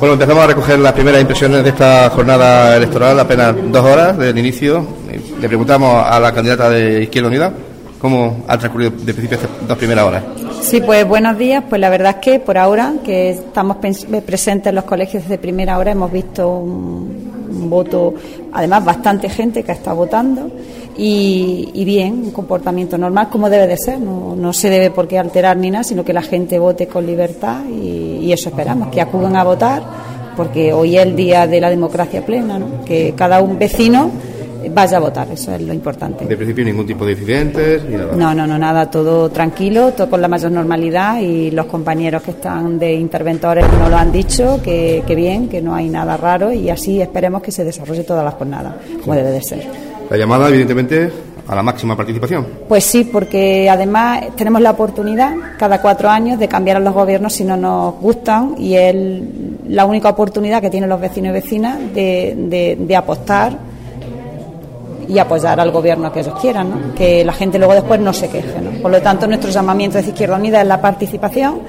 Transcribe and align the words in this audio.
Bueno, 0.00 0.14
empezamos 0.14 0.42
a 0.42 0.46
recoger 0.46 0.78
las 0.78 0.94
primeras 0.94 1.20
impresiones 1.20 1.62
de 1.62 1.68
esta 1.68 2.08
jornada 2.08 2.74
electoral, 2.74 3.20
apenas 3.20 3.54
dos 3.70 3.84
horas 3.84 4.16
del 4.16 4.38
inicio. 4.38 4.82
Le 5.38 5.46
preguntamos 5.46 6.02
a 6.06 6.18
la 6.18 6.32
candidata 6.32 6.70
de 6.70 7.02
Izquierda 7.02 7.28
Unida 7.28 7.52
cómo 7.98 8.44
ha 8.48 8.56
transcurrido 8.56 8.92
de 8.92 9.12
principio 9.12 9.36
estas 9.36 9.50
dos 9.68 9.76
primeras 9.76 10.06
horas. 10.06 10.24
Sí, 10.62 10.80
pues 10.80 11.06
buenos 11.06 11.36
días. 11.36 11.64
Pues 11.68 11.82
la 11.82 11.90
verdad 11.90 12.16
es 12.16 12.24
que 12.24 12.40
por 12.40 12.56
ahora, 12.56 12.94
que 13.04 13.28
estamos 13.28 13.76
presentes 14.24 14.70
en 14.70 14.74
los 14.74 14.84
colegios 14.84 15.24
desde 15.24 15.36
primera 15.36 15.76
hora, 15.76 15.90
hemos 15.90 16.10
visto 16.10 16.48
un, 16.48 17.68
voto, 17.68 18.14
además 18.54 18.82
bastante 18.82 19.28
gente 19.28 19.62
que 19.62 19.72
estado 19.72 19.96
votando 19.96 20.50
y, 21.02 21.84
bien, 21.86 22.12
un 22.24 22.30
comportamiento 22.30 22.98
normal 22.98 23.28
como 23.30 23.48
debe 23.48 23.66
de 23.66 23.78
ser. 23.78 23.98
No, 23.98 24.36
no, 24.36 24.52
se 24.52 24.68
debe 24.68 24.90
por 24.90 25.08
qué 25.08 25.18
alterar 25.18 25.56
ni 25.56 25.70
nada, 25.70 25.82
sino 25.82 26.04
que 26.04 26.12
la 26.12 26.20
gente 26.20 26.58
vote 26.58 26.86
con 26.86 27.06
libertad 27.06 27.64
y, 27.64 28.30
eso 28.30 28.50
esperamos, 28.50 28.88
que 28.88 29.00
acudan 29.00 29.34
a 29.34 29.42
votar, 29.42 29.82
porque 30.36 30.72
hoy 30.72 30.96
es 30.96 31.04
el 31.04 31.16
día 31.16 31.46
de 31.46 31.60
la 31.60 31.68
democracia 31.68 32.24
plena, 32.24 32.60
¿no? 32.60 32.84
que 32.84 33.12
cada 33.16 33.40
un 33.40 33.58
vecino 33.58 34.10
vaya 34.72 34.98
a 34.98 35.00
votar, 35.00 35.28
eso 35.32 35.52
es 35.52 35.62
lo 35.62 35.72
importante. 35.72 36.26
De 36.26 36.36
principio 36.36 36.64
ningún 36.64 36.86
tipo 36.86 37.04
de 37.04 37.12
incidentes 37.12 37.82
No, 38.16 38.32
no, 38.32 38.46
no, 38.46 38.56
nada, 38.56 38.88
todo 38.88 39.30
tranquilo, 39.30 39.92
todo 39.92 40.08
con 40.08 40.20
la 40.20 40.28
mayor 40.28 40.52
normalidad 40.52 41.20
y 41.20 41.50
los 41.50 41.66
compañeros 41.66 42.22
que 42.22 42.32
están 42.32 42.78
de 42.78 42.92
interventores 42.92 43.66
nos 43.80 43.90
lo 43.90 43.96
han 43.96 44.12
dicho, 44.12 44.60
que, 44.62 45.02
que 45.04 45.14
bien, 45.16 45.48
que 45.48 45.60
no 45.60 45.74
hay 45.74 45.88
nada 45.88 46.16
raro 46.16 46.52
y 46.52 46.70
así 46.70 47.00
esperemos 47.00 47.42
que 47.42 47.50
se 47.50 47.64
desarrolle 47.64 48.04
toda 48.04 48.22
la 48.22 48.30
jornada, 48.30 48.76
como 49.02 49.16
debe 49.16 49.30
de 49.30 49.42
ser. 49.42 49.89
La 50.10 50.16
llamada, 50.16 50.48
evidentemente, 50.48 51.12
a 51.46 51.54
la 51.54 51.62
máxima 51.62 51.96
participación. 51.96 52.44
Pues 52.68 52.84
sí, 52.84 53.04
porque 53.04 53.70
además 53.70 54.24
tenemos 54.36 54.60
la 54.60 54.72
oportunidad 54.72 55.34
cada 55.56 55.80
cuatro 55.80 56.10
años 56.10 56.38
de 56.40 56.48
cambiar 56.48 56.78
a 56.78 56.80
los 56.80 56.92
gobiernos 56.92 57.32
si 57.32 57.44
no 57.44 57.56
nos 57.56 57.94
gustan 57.94 58.56
y 58.58 58.74
es 58.74 58.94
la 59.68 59.84
única 59.84 60.08
oportunidad 60.08 60.60
que 60.60 60.68
tienen 60.68 60.90
los 60.90 61.00
vecinos 61.00 61.30
y 61.30 61.32
vecinas 61.32 61.78
de, 61.94 62.76
de, 62.78 62.96
apostar 62.96 63.56
y 65.08 65.16
apoyar 65.18 65.60
al 65.60 65.70
gobierno 65.70 66.12
que 66.12 66.20
ellos 66.20 66.38
quieran, 66.40 66.70
¿no? 66.70 66.94
que 66.94 67.24
la 67.24 67.32
gente 67.32 67.58
luego 67.58 67.74
después 67.74 68.00
no 68.00 68.12
se 68.12 68.28
queje. 68.28 68.60
¿no? 68.60 68.82
Por 68.82 68.90
lo 68.90 69.00
tanto, 69.00 69.28
nuestro 69.28 69.50
llamamiento 69.50 69.98
de 69.98 70.08
Izquierda 70.08 70.36
Unida 70.36 70.60
es 70.60 70.66
la 70.66 70.80
participación 70.80 71.60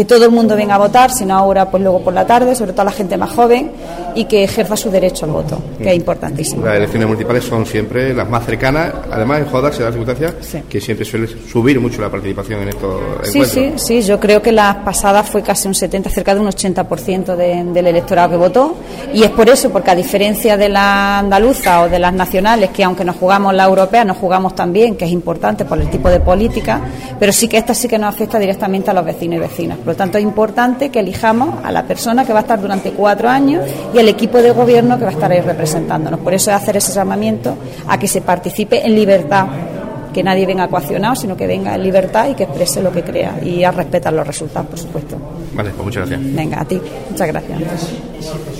que 0.00 0.06
todo 0.06 0.24
el 0.24 0.30
mundo 0.30 0.56
venga 0.56 0.76
a 0.76 0.78
votar, 0.78 1.10
sino 1.10 1.36
ahora, 1.36 1.70
pues 1.70 1.82
luego 1.82 2.00
por 2.02 2.14
la 2.14 2.26
tarde, 2.26 2.54
sobre 2.54 2.72
todo 2.72 2.84
la 2.84 2.90
gente 2.90 3.18
más 3.18 3.32
joven, 3.32 3.70
y 4.14 4.24
que 4.24 4.44
ejerza 4.44 4.74
su 4.74 4.90
derecho 4.90 5.26
al 5.26 5.32
voto, 5.32 5.58
que 5.76 5.90
es 5.90 5.94
importantísimo. 5.94 6.64
Las 6.64 6.76
elecciones 6.76 7.06
municipales 7.06 7.44
son 7.44 7.66
siempre 7.66 8.14
las 8.14 8.26
más 8.26 8.46
cercanas, 8.46 8.94
además 9.12 9.40
en 9.40 9.46
Jodac 9.48 9.74
se 9.74 9.82
da 9.82 9.90
la 9.90 9.92
circunstancia 9.92 10.34
que 10.70 10.80
siempre 10.80 11.04
suele 11.04 11.26
subir 11.26 11.78
mucho 11.78 12.00
la 12.00 12.10
participación 12.10 12.62
en 12.62 12.70
estos 12.70 12.98
sí, 13.24 13.44
Sí, 13.44 13.72
sí, 13.76 14.00
yo 14.00 14.18
creo 14.18 14.40
que 14.40 14.52
las 14.52 14.76
pasadas 14.76 15.28
fue 15.28 15.42
casi 15.42 15.68
un 15.68 15.74
70, 15.74 16.08
cerca 16.08 16.34
de 16.34 16.40
un 16.40 16.46
80% 16.46 17.36
del 17.36 17.86
electorado 17.86 18.30
que 18.30 18.36
votó, 18.36 18.76
y 19.12 19.22
es 19.22 19.30
por 19.30 19.48
eso, 19.48 19.70
porque 19.70 19.90
a 19.90 19.94
diferencia 19.94 20.56
de 20.56 20.68
la 20.68 21.18
andaluza 21.18 21.82
o 21.82 21.88
de 21.88 21.98
las 21.98 22.12
nacionales, 22.12 22.70
que 22.70 22.84
aunque 22.84 23.04
nos 23.04 23.16
jugamos 23.16 23.54
la 23.54 23.64
europea, 23.64 24.04
nos 24.04 24.16
jugamos 24.16 24.54
también, 24.54 24.96
que 24.96 25.04
es 25.04 25.10
importante 25.10 25.64
por 25.64 25.80
el 25.80 25.88
tipo 25.90 26.08
de 26.08 26.20
política, 26.20 26.80
pero 27.18 27.32
sí 27.32 27.48
que 27.48 27.58
esta 27.58 27.74
sí 27.74 27.88
que 27.88 27.98
nos 27.98 28.14
afecta 28.14 28.38
directamente 28.38 28.90
a 28.90 28.94
los 28.94 29.04
vecinos 29.04 29.36
y 29.36 29.40
vecinas. 29.40 29.78
Por 29.78 29.88
lo 29.88 29.96
tanto, 29.96 30.18
es 30.18 30.24
importante 30.24 30.90
que 30.90 31.00
elijamos 31.00 31.64
a 31.64 31.72
la 31.72 31.84
persona 31.84 32.24
que 32.24 32.32
va 32.32 32.40
a 32.40 32.42
estar 32.42 32.60
durante 32.60 32.92
cuatro 32.92 33.28
años 33.28 33.64
y 33.94 33.98
el 33.98 34.08
equipo 34.08 34.38
de 34.38 34.52
gobierno 34.52 34.98
que 34.98 35.04
va 35.04 35.10
a 35.10 35.14
estar 35.14 35.30
ahí 35.30 35.40
representándonos. 35.40 36.20
Por 36.20 36.34
eso 36.34 36.50
es 36.50 36.56
hacer 36.56 36.76
ese 36.76 36.92
llamamiento 36.92 37.56
a 37.88 37.98
que 37.98 38.08
se 38.08 38.20
participe 38.20 38.86
en 38.86 38.94
libertad 38.94 39.46
que 40.12 40.22
nadie 40.22 40.46
venga 40.46 40.68
coaccionado, 40.68 41.14
sino 41.14 41.36
que 41.36 41.46
venga 41.46 41.74
en 41.74 41.82
libertad 41.82 42.28
y 42.28 42.34
que 42.34 42.44
exprese 42.44 42.82
lo 42.82 42.92
que 42.92 43.02
crea 43.02 43.40
y 43.42 43.64
a 43.64 43.70
respetar 43.70 44.12
los 44.12 44.26
resultados, 44.26 44.68
por 44.68 44.78
supuesto. 44.78 45.16
Vale, 45.54 45.70
pues 45.70 45.84
muchas 45.84 46.08
gracias. 46.08 46.34
Venga, 46.34 46.60
a 46.60 46.64
ti. 46.64 46.80
Muchas 47.10 47.28
gracias. 47.28 48.59